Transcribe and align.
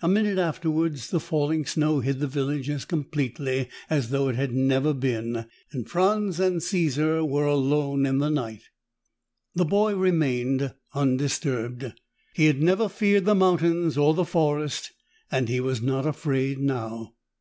A 0.00 0.06
minute 0.06 0.38
afterwards, 0.38 1.10
the 1.10 1.18
falling 1.18 1.66
snow 1.66 1.98
hid 1.98 2.20
the 2.20 2.28
village 2.28 2.70
as 2.70 2.84
completely 2.84 3.68
as 3.90 4.10
though 4.10 4.28
it 4.28 4.36
had 4.36 4.52
never 4.52 4.94
been 4.94 5.46
and 5.72 5.90
Franz 5.90 6.38
and 6.38 6.62
Caesar 6.62 7.24
were 7.24 7.46
alone 7.46 8.06
in 8.06 8.18
the 8.18 8.28
night. 8.30 8.62
The 9.56 9.64
boy 9.64 9.96
remained 9.96 10.72
undisturbed. 10.94 11.84
He 12.36 12.46
had 12.46 12.62
never 12.62 12.88
feared 12.88 13.24
the 13.24 13.34
mountains 13.34 13.98
or 13.98 14.14
the 14.14 14.24
forest 14.24 14.92
and 15.32 15.48
he 15.48 15.58
was 15.58 15.82
not 15.82 16.06
afraid 16.06 16.60
now. 16.60 17.14